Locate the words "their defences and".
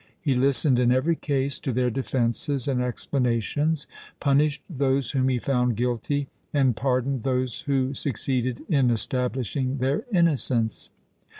1.71-2.81